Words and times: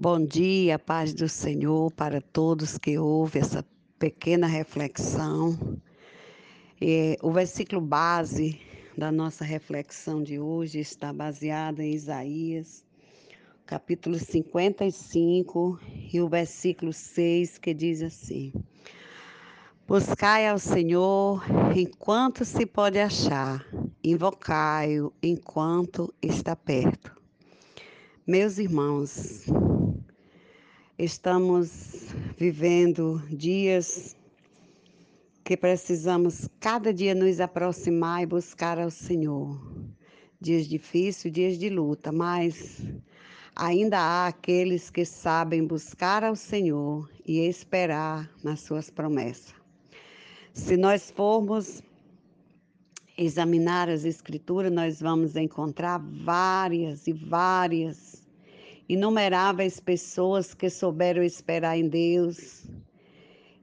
Bom 0.00 0.24
dia, 0.24 0.78
paz 0.78 1.12
do 1.12 1.28
Senhor 1.28 1.90
para 1.90 2.20
todos 2.20 2.78
que 2.78 2.96
ouvem 2.96 3.42
essa 3.42 3.66
pequena 3.98 4.46
reflexão. 4.46 5.76
É, 6.80 7.16
o 7.20 7.32
versículo 7.32 7.80
base 7.80 8.60
da 8.96 9.10
nossa 9.10 9.44
reflexão 9.44 10.22
de 10.22 10.38
hoje 10.38 10.78
está 10.78 11.12
baseado 11.12 11.80
em 11.80 11.92
Isaías, 11.94 12.84
capítulo 13.66 14.20
55, 14.20 15.80
e 16.12 16.20
o 16.20 16.28
versículo 16.28 16.92
6, 16.92 17.58
que 17.58 17.74
diz 17.74 18.00
assim: 18.00 18.52
Buscai 19.84 20.46
ao 20.46 20.60
Senhor 20.60 21.42
enquanto 21.74 22.44
se 22.44 22.64
pode 22.64 23.00
achar, 23.00 23.66
invocai-o 24.04 25.12
enquanto 25.20 26.14
está 26.22 26.54
perto. 26.54 27.18
Meus 28.24 28.58
irmãos, 28.58 29.46
estamos 30.98 32.08
vivendo 32.36 33.22
dias 33.30 34.16
que 35.44 35.56
precisamos 35.56 36.48
cada 36.58 36.92
dia 36.92 37.14
nos 37.14 37.40
aproximar 37.40 38.24
e 38.24 38.26
buscar 38.26 38.80
ao 38.80 38.90
Senhor. 38.90 39.60
Dias 40.40 40.66
difíceis, 40.66 41.32
dias 41.32 41.56
de 41.56 41.70
luta, 41.70 42.10
mas 42.10 42.82
ainda 43.54 43.98
há 43.98 44.26
aqueles 44.26 44.90
que 44.90 45.04
sabem 45.04 45.64
buscar 45.64 46.24
ao 46.24 46.34
Senhor 46.34 47.08
e 47.24 47.38
esperar 47.40 48.28
nas 48.42 48.60
suas 48.60 48.90
promessas. 48.90 49.54
Se 50.52 50.76
nós 50.76 51.12
formos 51.12 51.80
examinar 53.16 53.88
as 53.88 54.04
Escrituras, 54.04 54.72
nós 54.72 55.00
vamos 55.00 55.36
encontrar 55.36 55.98
várias 55.98 57.06
e 57.06 57.12
várias, 57.12 58.07
inumeráveis 58.88 59.78
pessoas 59.78 60.54
que 60.54 60.70
souberam 60.70 61.22
esperar 61.22 61.76
em 61.76 61.88
Deus. 61.88 62.66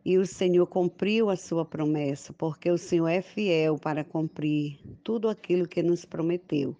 E 0.05 0.19
o 0.19 0.25
Senhor 0.25 0.67
cumpriu 0.67 1.31
a 1.31 1.35
sua 1.35 1.65
promessa, 1.65 2.31
porque 2.33 2.69
o 2.69 2.77
Senhor 2.77 3.07
é 3.07 3.23
fiel 3.23 3.79
para 3.79 4.03
cumprir 4.03 4.77
tudo 5.03 5.27
aquilo 5.27 5.67
que 5.67 5.81
nos 5.81 6.05
prometeu. 6.05 6.75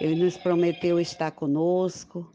Ele 0.00 0.14
nos 0.14 0.36
prometeu 0.36 1.00
estar 1.00 1.32
conosco, 1.32 2.32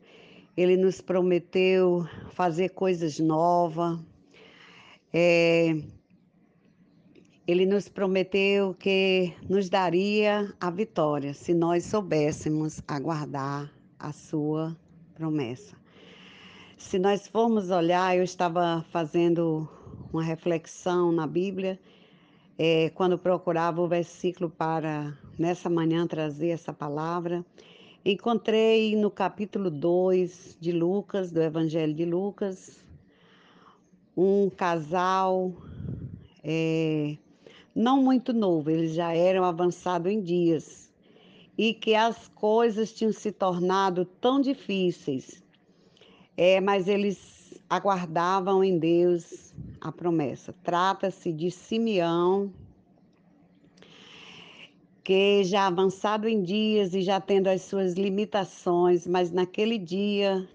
ele 0.58 0.76
nos 0.76 1.00
prometeu 1.00 2.06
fazer 2.32 2.70
coisas 2.70 3.18
novas. 3.18 3.98
É, 5.14 5.78
ele 7.48 7.66
nos 7.66 7.88
prometeu 7.88 8.74
que 8.74 9.32
nos 9.48 9.70
daria 9.70 10.54
a 10.60 10.70
vitória 10.70 11.34
se 11.34 11.54
nós 11.54 11.86
soubéssemos 11.86 12.82
aguardar 12.88 13.72
a 13.98 14.12
sua 14.12 14.76
promessa. 15.16 15.76
Se 16.78 17.00
nós 17.00 17.28
formos 17.28 17.72
olhar, 17.72 18.16
eu 18.16 18.24
estava 18.24 18.86
fazendo 18.92 19.68
uma 20.12 20.22
reflexão 20.22 21.12
na 21.12 21.26
Bíblia 21.26 21.80
é, 22.58 22.90
quando 22.90 23.18
procurava 23.18 23.82
o 23.82 23.88
versículo 23.88 24.50
para 24.50 25.18
nessa 25.40 25.70
manhã 25.70 26.06
trazer 26.06 26.50
essa 26.50 26.74
palavra. 26.74 27.44
Encontrei 28.04 28.96
no 28.96 29.10
capítulo 29.10 29.72
2 29.72 30.58
de 30.60 30.72
Lucas, 30.72 31.32
do 31.32 31.42
Evangelho 31.42 31.94
de 31.94 32.06
Lucas, 32.06 32.86
um 34.16 34.50
casal 34.50 35.54
é, 36.44 37.18
não 37.74 38.02
muito 38.02 38.32
novo, 38.32 38.70
eles 38.70 38.94
já 38.94 39.14
eram 39.16 39.44
avançados 39.44 40.12
em 40.12 40.22
dias, 40.22 40.85
e 41.58 41.74
que 41.74 41.96
as 41.96 42.28
coisas 42.30 42.92
tinham 42.92 43.14
se 43.14 43.32
tornado 43.32 44.06
tão 44.06 44.42
difíceis, 44.42 45.44
é, 46.36 46.60
mas 46.60 46.88
eles 46.88 47.62
aguardavam 47.70 48.64
em 48.64 48.78
Deus 48.78 49.54
a 49.82 49.92
promessa. 49.92 50.54
Trata-se 50.64 51.32
de 51.32 51.50
Simeão, 51.50 52.54
que 55.04 55.44
já 55.44 55.68
avançado 55.68 56.28
em 56.28 56.42
dias 56.42 56.94
e 56.94 57.02
já 57.02 57.22
tendo 57.22 57.48
as 57.48 57.62
suas 57.62 57.94
limitações, 57.94 59.06
mas 59.06 59.32
naquele 59.32 59.78
dia, 59.78 60.48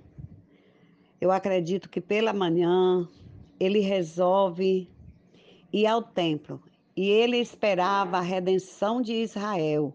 eu 1.21 1.31
acredito 1.31 1.89
que 1.89 2.01
pela 2.01 2.33
manhã, 2.33 3.09
ele 3.59 3.81
resolve 3.81 4.89
ir 5.73 5.87
ao 5.87 6.03
templo. 6.03 6.61
E 6.97 7.09
ele 7.09 7.37
esperava 7.37 8.19
a 8.19 8.23
redenção 8.23 9.01
de 9.01 9.15
Israel, 9.15 9.95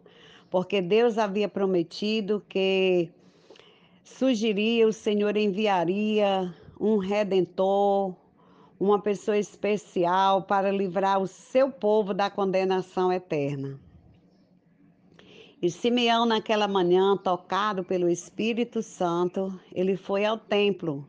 porque 0.56 0.82
Deus 0.82 1.18
havia 1.18 1.50
prometido 1.50 2.42
que 2.48 3.10
surgiria, 4.06 4.88
o 4.88 4.94
Senhor 4.94 5.36
enviaria 5.36 6.56
um 6.80 6.96
redentor, 6.96 8.16
uma 8.80 9.02
pessoa 9.02 9.38
especial 9.38 10.44
para 10.44 10.72
livrar 10.72 11.20
o 11.20 11.28
seu 11.28 11.70
povo 11.70 12.14
da 12.14 12.30
condenação 12.30 13.12
eterna. 13.12 13.78
E 15.62 15.70
Simeão, 15.70 16.26
naquela 16.26 16.70
manhã, 16.70 17.18
tocado 17.18 17.84
pelo 17.84 18.08
Espírito 18.08 18.82
Santo, 18.82 19.60
ele 19.74 19.98
foi 19.98 20.24
ao 20.24 20.38
templo. 20.38 21.06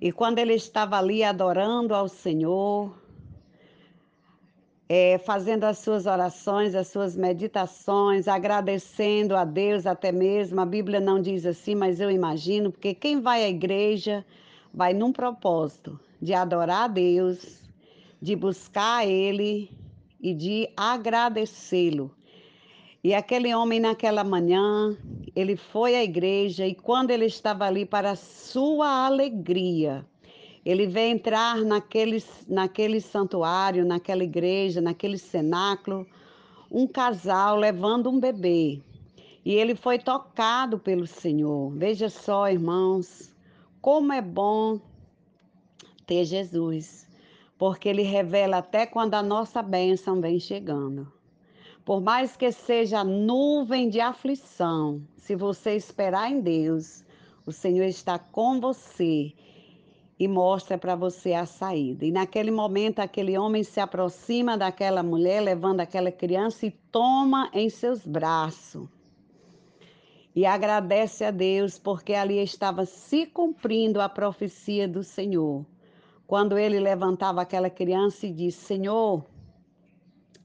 E 0.00 0.10
quando 0.10 0.38
ele 0.38 0.54
estava 0.54 0.96
ali 0.96 1.22
adorando 1.22 1.94
ao 1.94 2.08
Senhor, 2.08 2.98
é, 4.92 5.18
fazendo 5.18 5.62
as 5.62 5.78
suas 5.78 6.04
orações, 6.04 6.74
as 6.74 6.88
suas 6.88 7.14
meditações, 7.14 8.26
agradecendo 8.26 9.36
a 9.36 9.44
Deus 9.44 9.86
até 9.86 10.10
mesmo. 10.10 10.60
A 10.60 10.66
Bíblia 10.66 10.98
não 10.98 11.22
diz 11.22 11.46
assim, 11.46 11.76
mas 11.76 12.00
eu 12.00 12.10
imagino, 12.10 12.72
porque 12.72 12.92
quem 12.92 13.20
vai 13.20 13.44
à 13.44 13.48
igreja 13.48 14.26
vai 14.74 14.92
num 14.92 15.12
propósito 15.12 15.96
de 16.20 16.34
adorar 16.34 16.86
a 16.86 16.88
Deus, 16.88 17.62
de 18.20 18.34
buscar 18.34 19.06
Ele 19.06 19.70
e 20.20 20.34
de 20.34 20.68
agradecê-lo. 20.76 22.10
E 23.04 23.14
aquele 23.14 23.54
homem, 23.54 23.78
naquela 23.78 24.24
manhã, 24.24 24.96
ele 25.36 25.54
foi 25.54 25.94
à 25.94 26.02
igreja 26.02 26.66
e 26.66 26.74
quando 26.74 27.12
ele 27.12 27.26
estava 27.26 27.64
ali, 27.64 27.86
para 27.86 28.16
sua 28.16 29.06
alegria, 29.06 30.04
ele 30.64 30.86
vê 30.86 31.08
entrar 31.08 31.62
naquele, 31.62 32.22
naquele 32.46 33.00
santuário, 33.00 33.84
naquela 33.84 34.22
igreja, 34.22 34.80
naquele 34.80 35.16
cenáculo, 35.16 36.06
um 36.70 36.86
casal 36.86 37.56
levando 37.56 38.10
um 38.10 38.20
bebê. 38.20 38.80
E 39.44 39.54
ele 39.54 39.74
foi 39.74 39.98
tocado 39.98 40.78
pelo 40.78 41.06
Senhor. 41.06 41.70
Veja 41.70 42.10
só, 42.10 42.48
irmãos, 42.48 43.32
como 43.80 44.12
é 44.12 44.20
bom 44.20 44.78
ter 46.06 46.26
Jesus, 46.26 47.08
porque 47.56 47.88
ele 47.88 48.02
revela 48.02 48.58
até 48.58 48.84
quando 48.84 49.14
a 49.14 49.22
nossa 49.22 49.62
bênção 49.62 50.20
vem 50.20 50.38
chegando. 50.38 51.10
Por 51.84 52.02
mais 52.02 52.36
que 52.36 52.52
seja 52.52 53.02
nuvem 53.02 53.88
de 53.88 54.00
aflição, 54.00 55.00
se 55.16 55.34
você 55.34 55.74
esperar 55.74 56.30
em 56.30 56.40
Deus, 56.40 57.02
o 57.46 57.52
Senhor 57.52 57.84
está 57.84 58.18
com 58.18 58.60
você 58.60 59.32
e 60.20 60.28
mostra 60.28 60.76
para 60.76 60.94
você 60.94 61.32
a 61.32 61.46
saída. 61.46 62.04
E 62.04 62.12
naquele 62.12 62.50
momento, 62.50 62.98
aquele 62.98 63.38
homem 63.38 63.64
se 63.64 63.80
aproxima 63.80 64.54
daquela 64.54 65.02
mulher, 65.02 65.40
levando 65.40 65.80
aquela 65.80 66.12
criança 66.12 66.66
e 66.66 66.70
toma 66.92 67.50
em 67.54 67.70
seus 67.70 68.04
braços. 68.04 68.86
E 70.36 70.44
agradece 70.44 71.24
a 71.24 71.30
Deus, 71.30 71.78
porque 71.78 72.12
ali 72.12 72.36
estava 72.36 72.84
se 72.84 73.24
cumprindo 73.24 73.98
a 73.98 74.10
profecia 74.10 74.86
do 74.86 75.02
Senhor. 75.02 75.64
Quando 76.26 76.58
ele 76.58 76.78
levantava 76.78 77.40
aquela 77.40 77.70
criança 77.70 78.26
e 78.26 78.30
disse: 78.30 78.66
Senhor, 78.66 79.24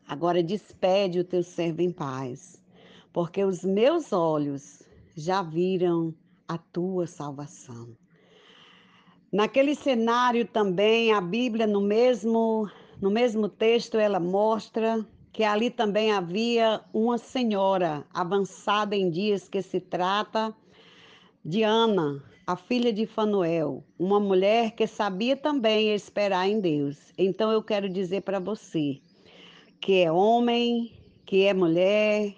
agora 0.08 0.42
despede 0.42 1.20
o 1.20 1.26
teu 1.26 1.44
servo 1.44 1.82
em 1.82 1.92
paz, 1.92 2.64
porque 3.12 3.44
os 3.44 3.62
meus 3.66 4.14
olhos 4.14 4.82
já 5.18 5.42
viram 5.42 6.16
a 6.48 6.58
tua 6.58 7.06
salvação. 7.08 7.90
Naquele 9.36 9.76
cenário 9.76 10.46
também, 10.46 11.12
a 11.12 11.20
Bíblia, 11.20 11.68
no 11.68 11.82
mesmo, 11.82 12.72
no 13.02 13.12
mesmo 13.12 13.50
texto, 13.50 13.98
ela 13.98 14.18
mostra 14.18 15.06
que 15.34 15.44
ali 15.44 15.70
também 15.70 16.10
havia 16.10 16.80
uma 16.94 17.18
senhora 17.18 18.06
avançada 18.14 18.96
em 18.96 19.10
dias 19.10 19.50
que 19.50 19.62
se 19.62 19.82
trata 19.82 20.56
de 21.44 21.64
Ana, 21.64 22.24
a 22.48 22.56
filha 22.56 22.94
de 22.94 23.06
Fanuel, 23.06 23.84
uma 24.00 24.22
mulher 24.22 24.72
que 24.72 24.88
sabia 24.88 25.36
também 25.36 25.94
esperar 25.94 26.48
em 26.48 26.62
Deus. 26.62 27.12
Então 27.18 27.52
eu 27.52 27.62
quero 27.62 27.90
dizer 27.90 28.22
para 28.22 28.40
você 28.40 29.02
que 29.82 30.02
é 30.02 30.10
homem, 30.10 30.94
que 31.26 31.44
é 31.44 31.54
mulher, 31.54 32.34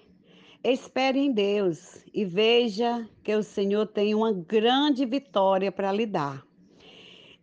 espere 0.64 1.20
em 1.20 1.32
Deus 1.32 2.04
e 2.12 2.26
veja 2.26 3.08
que 3.24 3.36
o 3.36 3.44
Senhor 3.44 3.86
tem 3.86 4.16
uma 4.16 4.34
grande 4.34 5.06
vitória 5.06 5.72
para 5.72 5.92
lhe 5.92 6.08
dar. 6.08 6.47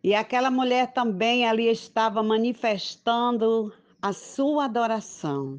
E 0.04 0.14
aquela 0.14 0.50
mulher 0.50 0.92
também 0.92 1.46
ali 1.48 1.66
estava 1.66 2.22
manifestando 2.22 3.72
a 4.02 4.12
sua 4.12 4.66
adoração. 4.66 5.58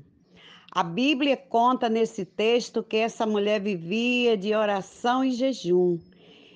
A 0.71 0.83
Bíblia 0.83 1.35
conta 1.35 1.89
nesse 1.89 2.23
texto 2.23 2.83
que 2.83 2.97
essa 2.97 3.25
mulher 3.25 3.59
vivia 3.59 4.37
de 4.37 4.53
oração 4.53 5.25
e 5.25 5.31
jejum. 5.31 5.97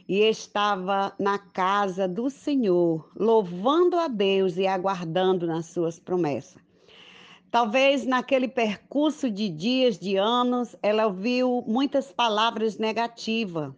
e 0.07 0.21
estava 0.21 1.13
na 1.19 1.37
casa 1.37 2.07
do 2.07 2.31
Senhor, 2.31 3.11
louvando 3.15 3.95
a 3.95 4.07
Deus 4.07 4.57
e 4.57 4.65
aguardando 4.65 5.45
nas 5.45 5.67
suas 5.67 5.99
promessas. 5.99 6.61
Talvez 7.51 8.05
naquele 8.07 8.47
percurso 8.47 9.29
de 9.29 9.49
dias, 9.49 9.99
de 9.99 10.15
anos, 10.15 10.75
ela 10.81 11.05
ouviu 11.05 11.63
muitas 11.67 12.11
palavras 12.11 12.79
negativas, 12.79 13.71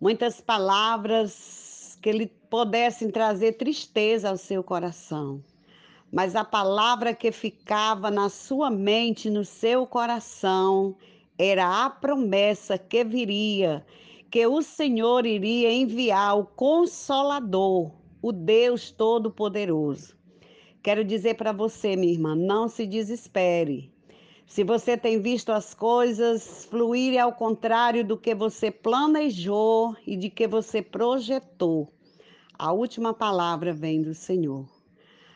muitas 0.00 0.40
palavras 0.40 1.65
que 2.06 2.12
lhe 2.12 2.28
pudessem 2.48 3.10
trazer 3.10 3.54
tristeza 3.54 4.28
ao 4.28 4.36
seu 4.36 4.62
coração. 4.62 5.42
Mas 6.12 6.36
a 6.36 6.44
palavra 6.44 7.12
que 7.12 7.32
ficava 7.32 8.12
na 8.12 8.28
sua 8.28 8.70
mente, 8.70 9.28
no 9.28 9.44
seu 9.44 9.84
coração, 9.84 10.94
era 11.36 11.84
a 11.84 11.90
promessa 11.90 12.78
que 12.78 13.02
viria, 13.02 13.84
que 14.30 14.46
o 14.46 14.62
Senhor 14.62 15.26
iria 15.26 15.72
enviar 15.72 16.38
o 16.38 16.44
Consolador, 16.44 17.90
o 18.22 18.30
Deus 18.30 18.92
Todo-Poderoso. 18.92 20.16
Quero 20.84 21.04
dizer 21.04 21.34
para 21.34 21.50
você, 21.50 21.96
minha 21.96 22.12
irmã, 22.12 22.36
não 22.36 22.68
se 22.68 22.86
desespere. 22.86 23.92
Se 24.46 24.62
você 24.62 24.96
tem 24.96 25.20
visto 25.20 25.50
as 25.50 25.74
coisas 25.74 26.66
fluírem 26.66 27.18
ao 27.18 27.32
contrário 27.32 28.04
do 28.04 28.16
que 28.16 28.32
você 28.32 28.70
planejou 28.70 29.96
e 30.06 30.16
de 30.16 30.30
que 30.30 30.46
você 30.46 30.80
projetou, 30.80 31.95
a 32.58 32.72
última 32.72 33.12
palavra 33.12 33.72
vem 33.72 34.02
do 34.02 34.14
Senhor. 34.14 34.66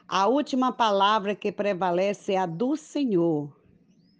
A 0.08 0.26
última 0.26 0.72
palavra 0.72 1.34
que 1.34 1.52
prevalece 1.52 2.32
é 2.32 2.38
a 2.38 2.46
do 2.46 2.76
Senhor. 2.76 3.54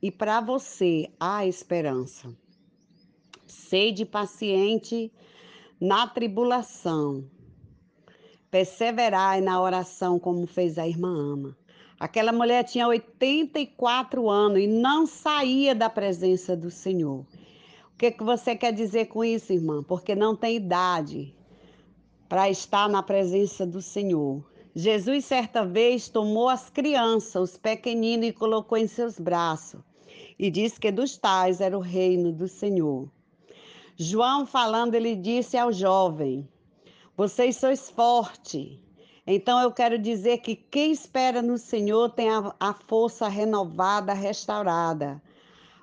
E 0.03 0.11
para 0.11 0.41
você 0.41 1.11
há 1.19 1.47
esperança. 1.47 2.35
Sede 3.47 4.05
paciente 4.05 5.13
na 5.81 6.07
tribulação, 6.07 7.25
Perseverai 8.51 9.41
na 9.41 9.63
oração, 9.63 10.19
como 10.19 10.45
fez 10.45 10.77
a 10.77 10.87
irmã 10.87 11.09
Ama. 11.09 11.57
Aquela 12.01 12.33
mulher 12.33 12.65
tinha 12.65 12.89
84 12.89 14.29
anos 14.29 14.59
e 14.59 14.67
não 14.67 15.07
saía 15.07 15.73
da 15.73 15.89
presença 15.89 16.57
do 16.57 16.69
Senhor. 16.69 17.21
O 17.21 17.97
que, 17.97 18.11
que 18.11 18.25
você 18.25 18.57
quer 18.57 18.73
dizer 18.73 19.07
com 19.07 19.25
isso, 19.25 19.53
irmã? 19.53 19.85
Porque 19.85 20.17
não 20.17 20.35
tem 20.35 20.57
idade 20.57 21.33
para 22.31 22.49
estar 22.49 22.89
na 22.89 23.03
presença 23.03 23.67
do 23.67 23.83
Senhor. 23.83 24.49
Jesus, 24.73 25.25
certa 25.25 25.67
vez, 25.67 26.09
tomou 26.09 26.49
as 26.49 26.71
crianças, 26.71 27.51
os 27.51 27.59
pequeninos, 27.59 28.29
e 28.29 28.33
colocou 28.33 28.79
em 28.79 28.87
seus 28.87 29.19
braços. 29.19 29.81
E 30.39 30.49
disse 30.49 30.79
que 30.79 30.93
dos 30.93 31.17
tais 31.17 31.61
era 31.61 31.77
o 31.77 31.81
reino 31.81 32.31
do 32.31 32.47
Senhor. 32.47 33.11
João, 33.97 34.47
falando, 34.47 34.95
ele 34.95 35.17
disse 35.17 35.59
ao 35.59 35.73
jovem: 35.73 36.49
vocês 37.17 37.57
sois 37.57 37.91
forte. 37.91 38.81
Então 39.27 39.61
eu 39.61 39.73
quero 39.73 39.99
dizer 39.99 40.39
que 40.39 40.55
quem 40.55 40.93
espera 40.93 41.43
no 41.43 41.59
Senhor 41.59 42.11
tem 42.11 42.31
a, 42.31 42.55
a 42.61 42.73
força 42.73 43.27
renovada, 43.27 44.13
restaurada. 44.13 45.21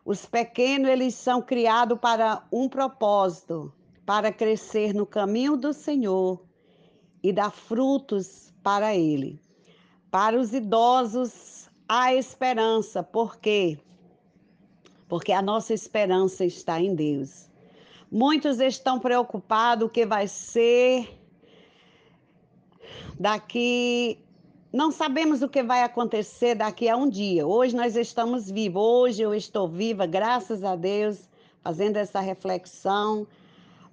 Os 0.06 0.26
pequenos, 0.26 0.90
eles 0.90 1.14
são 1.14 1.42
criados 1.42 2.00
para 2.00 2.42
um 2.54 2.70
propósito, 2.70 3.74
para 4.08 4.32
crescer 4.32 4.94
no 4.94 5.06
caminho 5.06 5.58
do 5.58 5.74
Senhor 5.74 6.42
e 7.22 7.34
dar 7.34 7.52
frutos 7.52 8.54
para 8.64 8.96
Ele. 8.96 9.38
Para 10.10 10.40
os 10.40 10.54
idosos, 10.54 11.70
há 11.90 12.14
esperança. 12.14 13.04
Por 13.04 13.36
quê? 13.36 13.78
Porque 15.10 15.34
a 15.34 15.42
nossa 15.42 15.74
esperança 15.74 16.46
está 16.46 16.80
em 16.80 16.96
Deus. 16.96 17.50
Muitos 18.10 18.62
estão 18.62 18.98
preocupados 18.98 19.86
o 19.86 19.90
que 19.90 20.06
vai 20.06 20.26
ser 20.26 21.20
daqui. 23.20 24.24
Não 24.72 24.90
sabemos 24.90 25.42
o 25.42 25.50
que 25.50 25.62
vai 25.62 25.84
acontecer 25.84 26.56
daqui 26.56 26.88
a 26.88 26.96
um 26.96 27.10
dia. 27.10 27.46
Hoje 27.46 27.76
nós 27.76 27.98
estamos 27.98 28.50
vivos. 28.50 28.82
Hoje 28.82 29.22
eu 29.22 29.36
estou 29.36 29.68
viva, 29.68 30.06
graças 30.06 30.64
a 30.64 30.78
Deus, 30.78 31.30
fazendo 31.62 31.98
essa 31.98 32.22
reflexão. 32.22 33.28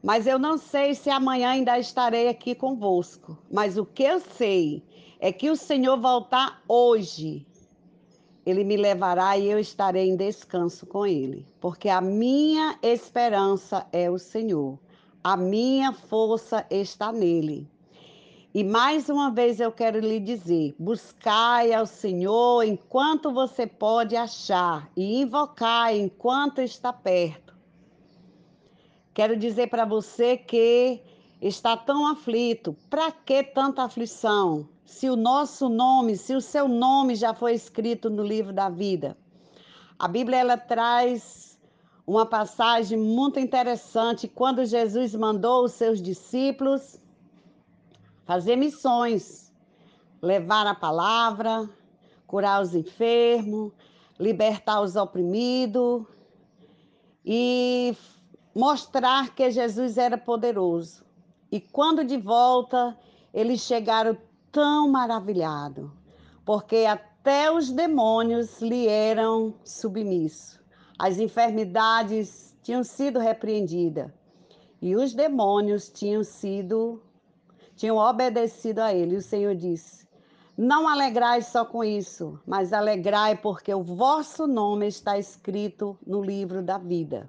Mas 0.05 0.27
eu 0.27 0.39
não 0.39 0.59
sei 0.59 0.95
se 0.95 1.09
amanhã 1.09 1.49
ainda 1.49 1.79
estarei 1.79 2.29
aqui 2.29 2.55
convosco. 2.55 3.39
Mas 3.51 3.79
o 3.79 3.87
que 3.87 4.03
eu 4.03 4.21
sei 4.21 4.83
é 5.19 5.33
que 5.33 5.49
o 5.49 5.57
Senhor 5.57 5.99
voltar 5.99 6.63
hoje. 6.69 7.47
Ele 8.45 8.65
me 8.65 8.77
levará 8.77 9.39
e 9.39 9.51
eu 9.51 9.59
estarei 9.59 10.11
em 10.11 10.15
descanso 10.15 10.85
com 10.85 11.07
Ele, 11.07 11.47
porque 11.59 11.89
a 11.89 12.03
minha 12.03 12.79
esperança 12.83 13.87
é 13.91 14.11
o 14.11 14.19
Senhor, 14.19 14.79
a 15.23 15.39
minha 15.39 15.91
força 15.95 16.67
está 16.71 17.11
nele. 17.11 17.67
E 18.53 18.63
mais 18.63 19.09
uma 19.09 19.31
vez 19.31 19.59
eu 19.59 19.73
quero 19.73 19.99
lhe 20.01 20.21
dizer: 20.21 20.75
buscai 20.79 21.73
ao 21.73 21.87
Senhor 21.87 22.63
enquanto 22.63 23.33
você 23.33 23.67
pode 23.67 24.15
achar 24.15 24.87
e 24.95 25.23
invocai 25.23 25.99
enquanto 25.99 26.61
está 26.61 26.93
perto. 26.93 27.44
Quero 29.15 29.37
dizer 29.37 29.69
para 29.69 29.85
você 29.85 30.37
que 30.37 31.01
está 31.41 31.77
tão 31.77 32.09
aflito, 32.09 32.77
para 32.91 33.13
que 33.13 33.45
tanta 33.45 33.85
aflição? 33.85 34.69
Se 34.85 35.09
o 35.09 35.15
nosso 35.15 35.69
nome, 35.69 36.17
se 36.17 36.35
o 36.35 36.41
seu 36.41 36.67
nome 36.67 37.15
já 37.15 37.33
foi 37.33 37.55
escrito 37.55 38.11
no 38.11 38.25
livro 38.25 38.53
da 38.53 38.69
vida. 38.69 39.17
A 39.97 40.09
Bíblia 40.09 40.39
ela 40.39 40.57
traz 40.57 41.57
uma 42.05 42.27
passagem 42.27 42.99
muito 42.99 43.39
interessante 43.39 44.27
quando 44.27 44.67
Jesus 44.67 45.15
mandou 45.15 45.65
os 45.65 45.73
seus 45.73 46.03
discípulos 46.03 47.01
fazer 48.25 48.57
missões, 48.57 49.53
levar 50.21 50.67
a 50.67 50.75
palavra, 50.75 51.71
curar 52.27 52.61
os 52.61 52.75
enfermos, 52.75 53.73
libertar 54.19 54.81
os 54.81 54.97
oprimidos 54.97 56.05
e 57.25 57.97
mostrar 58.55 59.35
que 59.35 59.51
Jesus 59.51 59.99
era 59.99 60.17
poderoso. 60.17 61.05
E 61.51 61.61
quando 61.61 62.05
de 62.05 62.17
volta, 62.17 62.97
eles 63.33 63.61
chegaram 63.61 64.17
tão 64.53 64.89
maravilhados, 64.89 65.91
porque 66.45 66.87
até 66.87 67.51
os 67.51 67.71
demônios 67.71 68.61
lhe 68.61 68.87
eram 68.87 69.55
submissos. 69.65 70.61
As 70.99 71.19
enfermidades 71.19 72.55
tinham 72.63 72.85
sido 72.85 73.19
repreendidas 73.19 74.11
e 74.81 74.95
os 74.95 75.13
demônios 75.13 75.91
tinham 75.91 76.23
sido 76.23 77.03
tinham 77.77 77.97
obedecido 77.97 78.81
a 78.81 78.95
ele. 78.95 79.15
E 79.15 79.19
o 79.19 79.23
Senhor 79.23 79.55
disse: 79.55 80.07
Não 80.57 80.89
alegrai 80.89 81.43
só 81.43 81.65
com 81.65 81.83
isso, 81.83 82.39
mas 82.47 82.73
alegrai 82.73 83.37
porque 83.37 83.75
o 83.75 83.83
vosso 83.83 84.47
nome 84.47 84.87
está 84.87 85.19
escrito 85.19 85.99
no 86.07 86.23
livro 86.23 86.63
da 86.63 86.79
vida. 86.79 87.29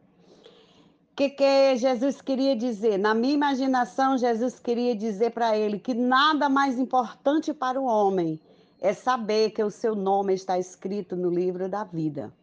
O 1.16 1.18
que, 1.18 1.30
que 1.30 1.78
Jesus 1.78 2.20
queria 2.20 2.58
dizer? 2.58 2.98
Na 2.98 3.14
minha 3.14 3.36
imaginação, 3.36 4.18
Jesus 4.18 4.60
queria 4.60 4.94
dizer 4.94 5.32
para 5.32 5.58
ele 5.58 5.80
que 5.80 5.94
nada 5.94 6.50
mais 6.50 6.78
importante 6.78 7.54
para 7.54 7.80
o 7.80 7.86
homem 7.86 8.38
é 8.82 8.94
saber 8.94 9.52
que 9.52 9.64
o 9.64 9.72
seu 9.72 9.96
nome 9.96 10.34
está 10.34 10.60
escrito 10.60 11.16
no 11.16 11.30
livro 11.30 11.70
da 11.70 11.86
vida. 11.86 12.34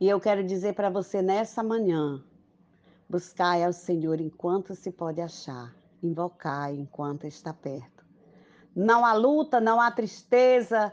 E 0.00 0.08
eu 0.08 0.18
quero 0.18 0.42
dizer 0.42 0.74
para 0.74 0.90
você 0.90 1.22
nessa 1.22 1.62
manhã: 1.62 2.20
buscai 3.08 3.62
ao 3.62 3.72
Senhor 3.72 4.20
enquanto 4.20 4.74
se 4.74 4.90
pode 4.90 5.20
achar 5.20 5.72
invocai 6.02 6.74
enquanto 6.74 7.24
está 7.24 7.52
perto. 7.52 8.04
Não 8.74 9.04
há 9.04 9.12
luta, 9.12 9.60
não 9.60 9.80
há 9.80 9.90
tristeza, 9.90 10.92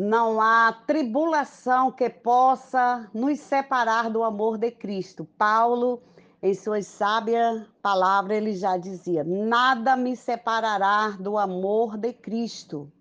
não 0.00 0.40
há 0.40 0.72
tribulação 0.86 1.90
que 1.90 2.08
possa 2.08 3.10
nos 3.12 3.40
separar 3.40 4.08
do 4.08 4.22
amor 4.22 4.56
de 4.56 4.70
Cristo. 4.70 5.26
Paulo, 5.36 6.00
em 6.40 6.54
suas 6.54 6.86
sábias 6.86 7.66
palavras, 7.82 8.36
ele 8.36 8.54
já 8.54 8.76
dizia: 8.76 9.24
Nada 9.24 9.96
me 9.96 10.14
separará 10.14 11.16
do 11.18 11.36
amor 11.36 11.96
de 11.96 12.12
Cristo. 12.12 12.92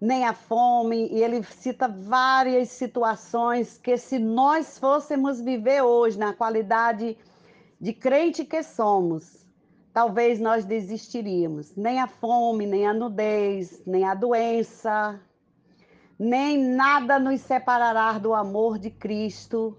Nem 0.00 0.24
a 0.24 0.32
fome, 0.32 1.08
e 1.12 1.22
ele 1.22 1.42
cita 1.42 1.86
várias 1.88 2.70
situações 2.70 3.76
que, 3.76 3.98
se 3.98 4.18
nós 4.18 4.78
fôssemos 4.78 5.42
viver 5.42 5.82
hoje 5.82 6.18
na 6.18 6.32
qualidade 6.32 7.18
de 7.78 7.92
crente 7.92 8.46
que 8.46 8.62
somos, 8.62 9.46
talvez 9.92 10.40
nós 10.40 10.64
desistiríamos. 10.64 11.76
Nem 11.76 12.00
a 12.00 12.06
fome, 12.06 12.66
nem 12.66 12.86
a 12.86 12.94
nudez, 12.94 13.82
nem 13.86 14.04
a 14.04 14.14
doença, 14.14 15.20
nem 16.18 16.58
nada 16.58 17.18
nos 17.18 17.40
separará 17.40 18.18
do 18.18 18.34
amor 18.34 18.78
de 18.78 18.90
Cristo 18.90 19.76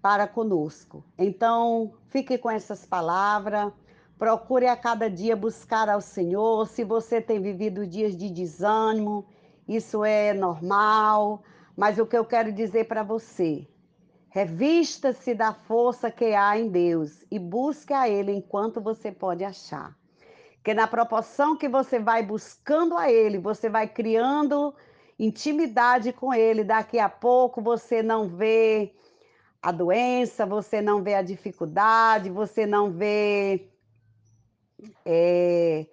para 0.00 0.26
conosco. 0.26 1.04
Então, 1.18 1.94
fique 2.08 2.38
com 2.38 2.50
essas 2.50 2.84
palavras. 2.86 3.72
Procure 4.18 4.66
a 4.66 4.76
cada 4.76 5.08
dia 5.10 5.34
buscar 5.34 5.88
ao 5.88 6.00
Senhor. 6.00 6.66
Se 6.66 6.84
você 6.84 7.20
tem 7.20 7.40
vivido 7.40 7.86
dias 7.86 8.16
de 8.16 8.30
desânimo, 8.30 9.26
isso 9.68 10.04
é 10.04 10.32
normal. 10.32 11.42
Mas 11.76 11.98
o 11.98 12.06
que 12.06 12.16
eu 12.16 12.24
quero 12.24 12.52
dizer 12.52 12.86
para 12.86 13.02
você, 13.02 13.66
Revista-se 14.34 15.32
da 15.32 15.54
força 15.54 16.10
que 16.10 16.34
há 16.34 16.58
em 16.58 16.68
Deus 16.68 17.24
e 17.30 17.38
busque 17.38 17.92
a 17.92 18.08
Ele 18.08 18.32
enquanto 18.32 18.80
você 18.80 19.12
pode 19.12 19.44
achar. 19.44 19.96
Que 20.64 20.74
na 20.74 20.88
proporção 20.88 21.56
que 21.56 21.68
você 21.68 22.00
vai 22.00 22.20
buscando 22.20 22.96
a 22.96 23.08
Ele, 23.08 23.38
você 23.38 23.68
vai 23.70 23.86
criando 23.86 24.74
intimidade 25.18 26.12
com 26.12 26.32
Ele. 26.32 26.64
Daqui 26.64 26.98
a 26.98 27.08
pouco 27.08 27.62
você 27.62 28.02
não 28.02 28.28
vê 28.28 28.94
a 29.62 29.72
doença, 29.72 30.44
você 30.44 30.82
não 30.82 31.02
vê 31.02 31.14
a 31.14 31.22
dificuldade, 31.22 32.28
você 32.28 32.66
não 32.66 32.90
vê 32.90 33.68
é, 35.04 35.86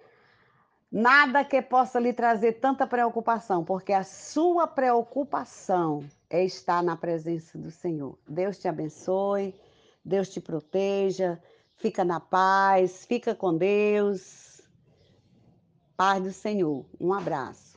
nada 0.90 1.42
que 1.42 1.62
possa 1.62 1.98
lhe 1.98 2.12
trazer 2.12 2.60
tanta 2.60 2.86
preocupação, 2.86 3.64
porque 3.64 3.92
a 3.94 4.04
sua 4.04 4.66
preocupação 4.66 6.04
é 6.28 6.44
estar 6.44 6.82
na 6.82 6.96
presença 6.96 7.56
do 7.56 7.70
Senhor. 7.70 8.18
Deus 8.28 8.58
te 8.58 8.68
abençoe, 8.68 9.54
Deus 10.04 10.28
te 10.28 10.40
proteja, 10.40 11.40
fica 11.76 12.04
na 12.04 12.20
paz, 12.20 13.06
fica 13.06 13.34
com 13.34 13.56
Deus. 13.56 14.60
Paz 15.96 16.22
do 16.22 16.32
Senhor. 16.32 16.84
Um 17.00 17.12
abraço. 17.14 17.71